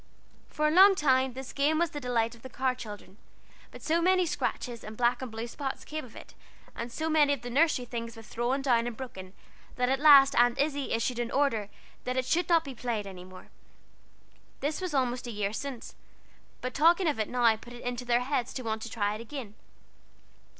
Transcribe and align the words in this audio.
For 0.49 0.67
a 0.67 0.71
long 0.71 0.95
time 0.95 1.33
this 1.33 1.53
game 1.53 1.77
was 1.77 1.91
the 1.91 1.99
delight 1.99 2.33
of 2.33 2.41
the 2.41 2.49
Carr 2.49 2.73
children; 2.73 3.19
but 3.69 3.83
so 3.83 4.01
many 4.01 4.25
scratches 4.25 4.83
and 4.83 4.97
black 4.97 5.21
and 5.21 5.29
blue 5.29 5.45
spots 5.45 5.85
came 5.85 6.03
of 6.03 6.15
it, 6.15 6.33
and 6.75 6.91
so 6.91 7.07
many 7.07 7.33
of 7.33 7.43
the 7.43 7.51
nursery 7.51 7.85
things 7.85 8.15
were 8.15 8.23
thrown 8.23 8.63
down 8.63 8.87
and 8.87 8.97
broken, 8.97 9.33
that 9.75 9.89
at 9.89 9.99
last 9.99 10.33
Aunt 10.37 10.57
Izzie 10.59 10.91
issued 10.91 11.19
an 11.19 11.29
order 11.29 11.69
that 12.05 12.17
it 12.17 12.25
should 12.25 12.49
not 12.49 12.63
be 12.63 12.73
played 12.73 13.05
any 13.05 13.23
more. 13.23 13.49
This 14.59 14.81
was 14.81 14.95
almost 14.95 15.27
a 15.27 15.31
year 15.31 15.53
since; 15.53 15.93
but 16.61 16.73
talking 16.73 17.07
of 17.07 17.19
it 17.19 17.29
now 17.29 17.55
put 17.57 17.71
it 17.73 17.83
into 17.83 18.03
their 18.03 18.21
heads 18.21 18.53
to 18.55 18.63
want 18.63 18.81
to 18.81 18.89
try 18.89 19.13
it 19.13 19.21
again. 19.21 19.53